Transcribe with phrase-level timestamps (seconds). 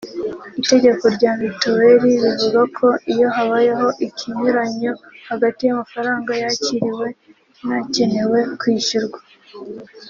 [0.59, 4.91] Itegeko rya mituweli rivuga ko iyo habayeho ikinyuranyo
[5.29, 7.07] hagati y’amafaranga yakiriwe
[7.67, 9.19] n’akenewe kwishyurwa